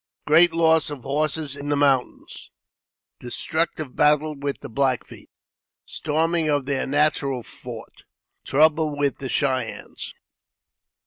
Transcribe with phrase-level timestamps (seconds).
[0.25, 2.49] Great Loss of Horses in the Mountains—
[3.19, 5.29] Destructive Battle with the Black Feet—
[5.85, 8.05] Storming of their Natural Fort—
[8.47, 10.15] Trouble with the Cheyennes.